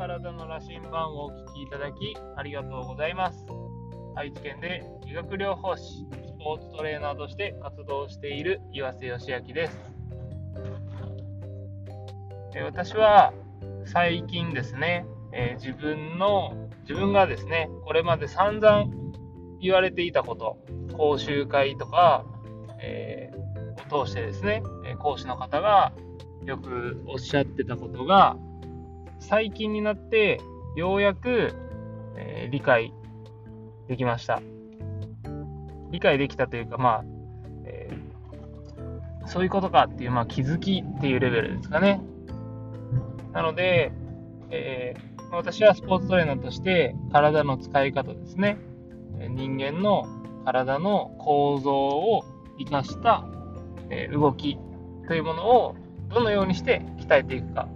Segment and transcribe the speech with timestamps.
[0.00, 3.44] 体の羅針盤をお聞きいただきありがとうございます。
[4.16, 6.04] 愛知県で理学療法士、ス
[6.42, 9.78] ポーツトレーナーとして活動している岩瀬義明です。
[12.64, 13.34] 私は
[13.84, 15.04] 最近ですね、
[15.34, 16.56] えー、自分の、
[16.88, 18.86] 自分がですね、これまで散々
[19.60, 20.56] 言われていたこと、
[20.96, 22.24] 講習会とか、
[22.80, 24.62] えー、を通してですね、
[24.98, 25.92] 講師の方が
[26.46, 28.38] よくおっしゃってたことが、
[29.20, 30.40] 最近になって
[30.76, 31.54] ようやく、
[32.16, 32.92] えー、理解
[33.88, 34.42] できました。
[35.90, 37.04] 理解できたというか、まあ、
[37.64, 42.00] えー、そういうことかっていう、まあ、気づきっていうレベルですかね。
[43.32, 43.92] なので、
[44.50, 48.58] えー、私はスポーツトレーナーとして体の使い方ですね。
[49.28, 50.06] 人間の
[50.44, 52.24] 体の構造を
[52.58, 53.24] 生かした、
[54.12, 54.56] 動き
[55.08, 55.74] というものを
[56.08, 57.68] どのようにして鍛えていくか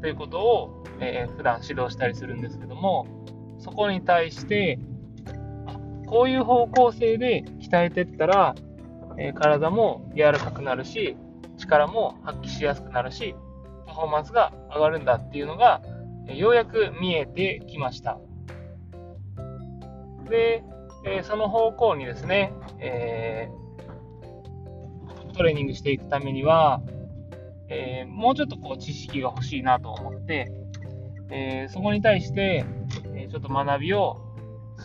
[0.00, 3.06] ということを、えー、普段指導したりするんですけども
[3.58, 4.78] そこに対して
[6.06, 8.54] こういう方向性で鍛えていったら、
[9.18, 11.16] えー、体も柔らかくなるし
[11.58, 13.34] 力も発揮しやすくなるし
[13.86, 15.82] パフォーマンスが上がるんだっていうのが、
[16.28, 18.18] えー、ようやく見えてきました。
[20.28, 20.62] で、
[21.04, 23.48] えその方向にですね、え
[25.38, 26.82] トレーニングしていくためには
[27.70, 30.50] えー、もうちょっとこう知識が欲しいなと思って、
[31.30, 32.64] えー、そこに対して、
[33.14, 34.16] え、ちょっと学びを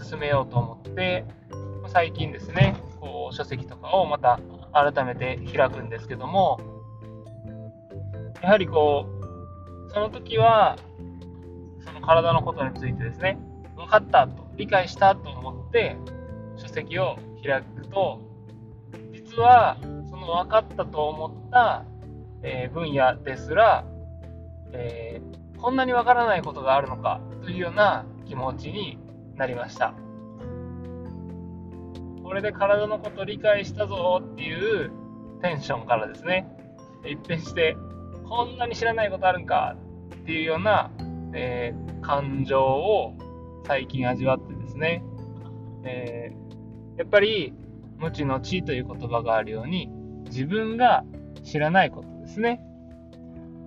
[0.04, 1.26] 進めようと思って、
[1.88, 4.40] 最近ですね、こう書籍とかをまた
[4.74, 6.60] 改めて開くんですけども、
[8.42, 10.78] やはりこう、その時は、
[11.86, 13.38] その体のことについてですね、
[13.76, 15.96] 分かったと、理解したと思って、
[16.58, 18.20] 書籍を開くと、
[19.14, 19.78] 実は、
[20.10, 21.86] その分かったと思った
[22.44, 23.86] えー、分野ですら、
[24.74, 29.00] えー、こんなにわからないことがあるのかというような気持ちに
[29.36, 29.94] なりました。
[32.24, 34.92] これで体のこと理解したぞっていう
[35.42, 36.48] テンションからですね、
[37.06, 37.78] 一変して、
[38.28, 39.76] こんなに知らないことあるんか
[40.16, 40.92] っていうような、
[41.34, 43.14] えー、感情を
[43.66, 45.04] 最近味わってですね、
[45.84, 47.54] えー、やっぱり
[47.98, 49.90] 無知の知という言葉があるように
[50.26, 51.04] 自分が
[51.44, 52.66] 知らないことですね、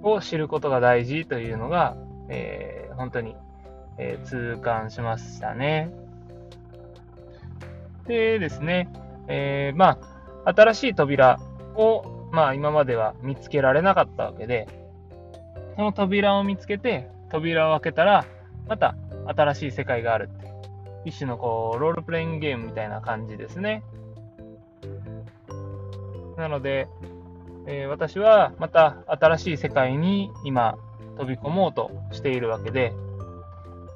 [0.03, 1.97] を知ることが大事というのが、
[2.29, 3.37] えー、本当に、
[3.99, 5.93] えー、痛感しましたね。
[8.07, 8.89] でですね、
[9.29, 9.99] えー、ま
[10.45, 11.39] あ、新しい扉
[11.75, 14.69] を、まあ、今までは見つけられなかったわけで、
[15.77, 18.25] その扉を見つけて、扉を開けたら、
[18.69, 18.97] また
[19.27, 20.47] 新しい世界があるって。
[21.05, 23.83] 一種のこう、ロールプレイングゲームみたいな感じですね。
[26.37, 26.89] なので、
[27.67, 30.79] え、私はまた新しい世界に今
[31.19, 32.93] 飛び込もうとしているわけで、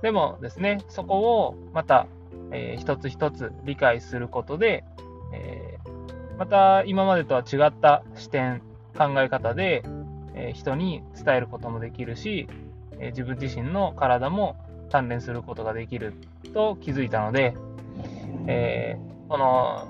[0.02, 2.06] でもですね、そこをまた、
[2.50, 4.84] えー、一つ一つ理解することで、
[5.32, 8.60] えー、また今までとは違った視点、
[8.96, 9.84] 考え方で、
[10.34, 12.48] え人に伝えることもできるし、
[12.98, 14.56] え自分自身の体も
[14.90, 16.14] 鍛錬することができる
[16.54, 17.56] と気づいたので、
[18.46, 18.96] え
[19.28, 19.88] この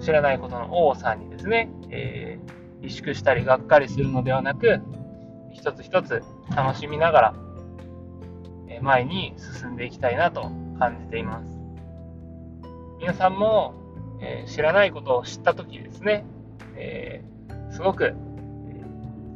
[0.00, 4.80] 知らないことの多さにですね、えー萎縮したりがっかりするのではなく、
[5.52, 6.22] 一つ一つ
[6.54, 7.34] 楽しみながら、
[8.80, 11.46] 前に進んでいきたいなと感じています。
[12.98, 13.74] 皆さんも、
[14.20, 16.24] え、知らないことを知ったときですね、
[16.76, 18.14] えー、すごく、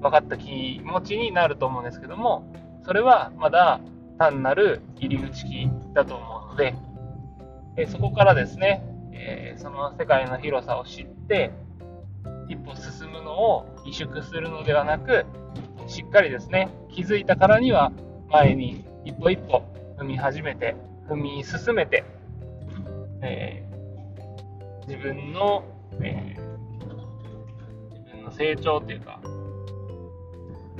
[0.00, 2.52] 分かった気持ちになると思うんですけども、
[2.84, 3.80] それはまだ
[4.18, 6.74] 単なる入り口期だと思うので、
[7.76, 8.82] えそこからですね、
[9.12, 11.50] えその世界の広さを知って、
[12.48, 12.76] 一歩
[13.36, 15.26] を萎縮するのではなく、
[15.86, 17.92] しっかりですね、気づいたからには
[18.30, 19.62] 前に一歩一歩
[19.98, 20.74] 踏み始めて、
[21.08, 22.04] 踏み進めて、
[23.22, 25.64] えー、自分の、
[26.00, 29.20] えー、自分の成長というか、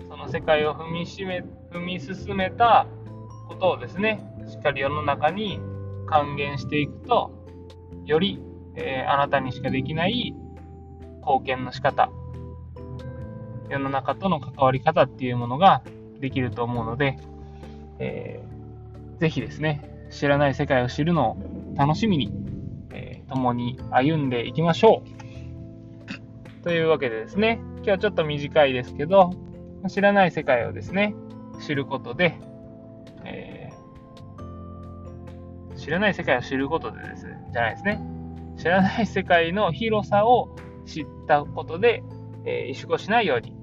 [0.09, 2.87] その世界を踏みしめ踏み進めた
[3.49, 5.61] ことをですね、しっかり世の中に
[6.07, 7.31] 還元していくと、
[8.05, 8.41] より、
[8.77, 10.35] えー、あなたにしかできない
[11.21, 12.11] 貢献の仕方、
[13.69, 15.83] 世の中との関わり方っていうものが
[16.21, 17.19] できると思うので、
[17.99, 21.37] えー、ぜひですね、知らない世界を知るのを
[21.77, 22.33] 楽しみに、
[22.93, 25.03] えー、共に歩んでいきましょ
[26.61, 26.63] う。
[26.63, 29.31] というわけでですね、今日はちょっと短いですけど、
[29.89, 31.15] 知らない世界をですね、
[31.61, 32.39] 知ることで、
[33.25, 38.01] えー、知らない世界を知ることでですね、じゃないですね。
[38.57, 42.03] 知らない世界の広さを知ったことで、
[42.45, 43.56] えー、萎縮しないように、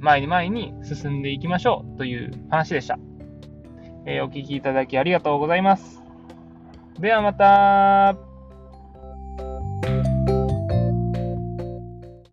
[0.00, 2.98] 前に前に進んでいきましょうという話でした。
[4.06, 6.02] えー、お聴きいただきありがとうございます。
[6.98, 8.29] ではまた。